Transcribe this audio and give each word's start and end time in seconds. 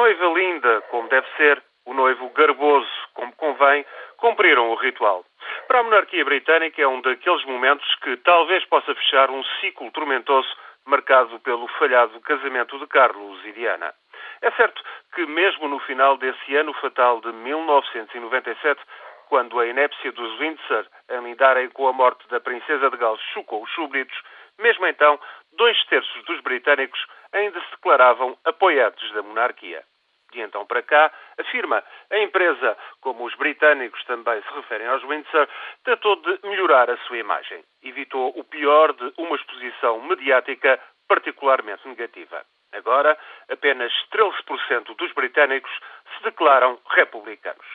noiva 0.00 0.26
linda, 0.28 0.80
como 0.90 1.08
deve 1.10 1.26
ser, 1.36 1.62
o 1.84 1.92
noivo 1.92 2.30
garboso, 2.30 2.88
como 3.12 3.34
convém, 3.36 3.84
cumpriram 4.16 4.70
o 4.70 4.74
ritual. 4.74 5.26
Para 5.68 5.80
a 5.80 5.82
monarquia 5.82 6.24
britânica 6.24 6.80
é 6.80 6.88
um 6.88 7.02
daqueles 7.02 7.44
momentos 7.44 7.86
que 7.96 8.16
talvez 8.16 8.64
possa 8.64 8.94
fechar 8.94 9.30
um 9.30 9.44
ciclo 9.60 9.90
tormentoso 9.90 10.48
marcado 10.86 11.38
pelo 11.40 11.68
falhado 11.78 12.18
casamento 12.22 12.78
de 12.78 12.86
Carlos 12.86 13.44
e 13.44 13.52
Diana. 13.52 13.92
É 14.40 14.50
certo 14.52 14.82
que 15.14 15.26
mesmo 15.26 15.68
no 15.68 15.78
final 15.80 16.16
desse 16.16 16.56
ano 16.56 16.72
fatal 16.80 17.20
de 17.20 17.30
1997, 17.32 18.80
quando 19.28 19.60
a 19.60 19.66
inépcia 19.66 20.12
dos 20.12 20.38
Windsor 20.38 20.86
a 21.10 21.16
lidarem 21.16 21.68
com 21.68 21.86
a 21.86 21.92
morte 21.92 22.26
da 22.28 22.40
princesa 22.40 22.88
de 22.88 22.96
Gales 22.96 23.20
chocou 23.34 23.62
os 23.62 23.70
súbditos, 23.74 24.18
mesmo 24.58 24.86
então, 24.86 25.20
dois 25.52 25.76
terços 25.84 26.24
dos 26.24 26.40
britânicos 26.40 27.04
ainda 27.34 27.60
se 27.60 27.70
declaravam 27.72 28.34
apoiantes 28.46 29.12
da 29.12 29.22
monarquia. 29.22 29.84
De 30.32 30.40
então 30.40 30.64
para 30.64 30.82
cá, 30.82 31.12
afirma, 31.38 31.82
a 32.10 32.18
empresa, 32.18 32.76
como 33.00 33.24
os 33.24 33.34
britânicos 33.34 34.02
também 34.04 34.40
se 34.42 34.54
referem 34.54 34.86
aos 34.86 35.02
Windsor, 35.02 35.48
tratou 35.84 36.16
de 36.16 36.38
melhorar 36.44 36.88
a 36.88 36.96
sua 36.98 37.18
imagem. 37.18 37.64
Evitou 37.82 38.32
o 38.38 38.44
pior 38.44 38.92
de 38.92 39.12
uma 39.18 39.36
exposição 39.36 40.00
mediática 40.02 40.78
particularmente 41.08 41.86
negativa. 41.88 42.44
Agora, 42.72 43.18
apenas 43.50 43.92
13% 44.12 44.94
dos 44.96 45.12
britânicos 45.12 45.72
se 46.16 46.22
declaram 46.22 46.78
republicanos. 46.88 47.66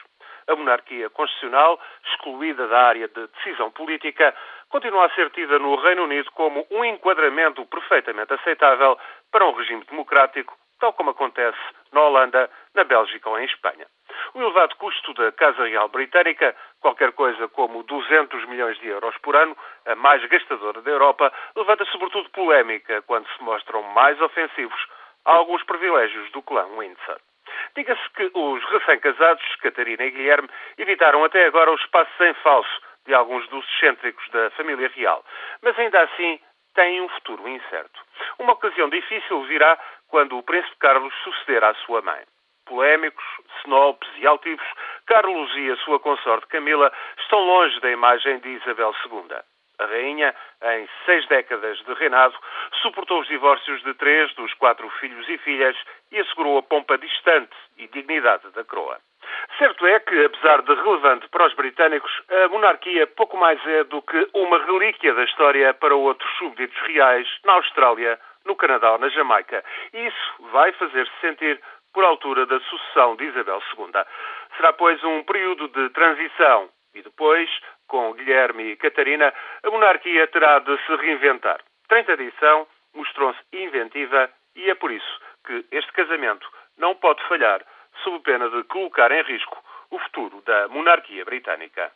A 0.47 0.55
monarquia 0.55 1.09
constitucional, 1.09 1.79
excluída 2.05 2.67
da 2.67 2.83
área 2.83 3.07
de 3.07 3.27
decisão 3.27 3.71
política, 3.71 4.33
continua 4.69 5.07
a 5.07 5.09
ser 5.15 5.29
tida 5.31 5.57
no 5.59 5.75
Reino 5.75 6.03
Unido 6.03 6.31
como 6.31 6.65
um 6.69 6.85
enquadramento 6.85 7.65
perfeitamente 7.65 8.33
aceitável 8.33 8.97
para 9.31 9.45
um 9.45 9.51
regime 9.53 9.83
democrático, 9.85 10.55
tal 10.79 10.93
como 10.93 11.11
acontece 11.11 11.59
na 11.91 12.01
Holanda, 12.01 12.49
na 12.73 12.83
Bélgica 12.83 13.29
ou 13.29 13.39
em 13.39 13.45
Espanha. 13.45 13.87
O 14.33 14.41
elevado 14.41 14.75
custo 14.75 15.13
da 15.13 15.31
Casa 15.31 15.65
Real 15.65 15.87
Britânica, 15.89 16.55
qualquer 16.81 17.11
coisa 17.13 17.47
como 17.49 17.83
200 17.83 18.45
milhões 18.45 18.77
de 18.79 18.87
euros 18.87 19.17
por 19.19 19.35
ano, 19.35 19.55
a 19.85 19.95
mais 19.95 20.23
gastadora 20.25 20.81
da 20.81 20.91
Europa, 20.91 21.31
levanta 21.55 21.85
sobretudo 21.85 22.29
polémica 22.29 23.01
quando 23.03 23.27
se 23.29 23.43
mostram 23.43 23.81
mais 23.81 24.19
ofensivos 24.21 24.87
alguns 25.23 25.63
privilégios 25.63 26.31
do 26.31 26.41
clã 26.41 26.65
Windsor. 26.77 27.19
Diga-se 27.75 28.09
que 28.11 28.31
os 28.33 28.63
recém-casados, 28.65 29.55
Catarina 29.57 30.03
e 30.03 30.11
Guilherme, 30.11 30.49
evitaram 30.77 31.23
até 31.23 31.45
agora 31.45 31.71
os 31.71 31.85
passos 31.87 32.19
em 32.21 32.33
falso 32.35 32.81
de 33.05 33.13
alguns 33.13 33.47
dos 33.49 33.65
excêntricos 33.73 34.27
da 34.29 34.49
família 34.51 34.89
real, 34.95 35.23
mas 35.61 35.77
ainda 35.77 36.01
assim 36.01 36.39
têm 36.73 37.01
um 37.01 37.09
futuro 37.09 37.47
incerto. 37.47 38.04
Uma 38.39 38.53
ocasião 38.53 38.89
difícil 38.89 39.43
virá 39.43 39.77
quando 40.07 40.37
o 40.37 40.43
príncipe 40.43 40.75
Carlos 40.77 41.13
suceder 41.23 41.63
à 41.63 41.73
sua 41.85 42.01
mãe. 42.01 42.23
Polémicos, 42.65 43.23
snobs 43.61 44.09
e 44.17 44.25
altivos, 44.25 44.65
Carlos 45.05 45.51
e 45.55 45.71
a 45.71 45.77
sua 45.77 45.99
consorte 45.99 46.47
Camila 46.47 46.91
estão 47.19 47.39
longe 47.39 47.79
da 47.79 47.91
imagem 47.91 48.39
de 48.39 48.49
Isabel 48.49 48.93
II. 49.05 49.37
A 49.77 49.85
rainha, 49.85 50.33
em 50.63 50.87
seis 51.05 51.27
décadas 51.27 51.77
de 51.79 51.93
reinado, 51.93 52.35
suportou 52.81 53.19
os 53.19 53.27
divórcios 53.27 53.83
de 53.83 53.93
três 53.95 54.33
dos 54.35 54.53
quatro 54.53 54.89
filhos 55.01 55.27
e 55.27 55.37
filhas 55.39 55.75
e 56.11 56.19
assegurou 56.19 56.57
a 56.57 56.63
pompa 56.63 56.97
distante 56.97 57.55
e 57.77 57.87
dignidade 57.87 58.49
da 58.51 58.63
coroa. 58.63 58.99
Certo 59.57 59.87
é 59.87 59.99
que, 60.01 60.25
apesar 60.25 60.61
de 60.63 60.73
relevante 60.73 61.29
para 61.29 61.47
os 61.47 61.53
britânicos, 61.53 62.11
a 62.29 62.49
monarquia 62.49 63.07
pouco 63.07 63.37
mais 63.37 63.65
é 63.65 63.85
do 63.85 64.01
que 64.01 64.27
uma 64.33 64.59
relíquia 64.65 65.13
da 65.13 65.23
história 65.23 65.73
para 65.73 65.95
outros 65.95 66.29
súbditos 66.37 66.77
reais 66.81 67.25
na 67.45 67.53
Austrália, 67.53 68.19
no 68.43 68.55
Canadá 68.55 68.91
ou 68.91 68.99
na 68.99 69.07
Jamaica. 69.07 69.63
E 69.93 70.07
isso 70.07 70.43
vai 70.51 70.73
fazer-se 70.73 71.11
sentir 71.21 71.61
por 71.93 72.03
altura 72.03 72.45
da 72.45 72.59
sucessão 72.59 73.15
de 73.15 73.23
Isabel 73.23 73.61
II. 73.77 73.91
Será, 74.57 74.73
pois, 74.73 75.01
um 75.05 75.23
período 75.23 75.69
de 75.69 75.89
transição 75.91 76.69
e 76.93 77.01
depois, 77.01 77.49
com 77.87 78.13
Guilherme 78.13 78.71
e 78.71 78.75
Catarina, 78.75 79.33
a 79.63 79.71
monarquia 79.71 80.27
terá 80.27 80.59
de 80.59 80.77
se 80.85 80.95
reinventar. 80.97 81.61
Tem 81.87 82.03
tradição, 82.03 82.67
mostrou-se 82.93 83.39
inventiva 83.53 84.29
e 84.53 84.69
é 84.69 84.75
por 84.75 84.91
isso 84.91 85.19
que 85.45 85.65
este 85.71 85.93
casamento 85.93 86.45
não 86.77 86.93
pode 86.95 87.23
falhar 87.29 87.61
sob 88.05 88.19
pena 88.19 88.47
de 88.49 88.63
colocar 88.65 89.11
em 89.11 89.23
risco 89.23 89.57
o 89.89 89.97
futuro 89.97 90.41
da 90.45 90.67
monarquia 90.67 91.25
britânica. 91.25 91.91